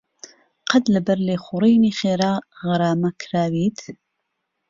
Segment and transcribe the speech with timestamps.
[0.71, 3.79] قەت لەبەر لێخوڕینی خێرا غەرامە کراویت؟